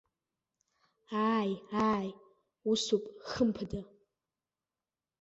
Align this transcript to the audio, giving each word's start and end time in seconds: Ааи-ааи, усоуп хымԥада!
Ааи-ааи, 1.27 2.09
усоуп 2.71 3.05
хымԥада! 3.29 3.81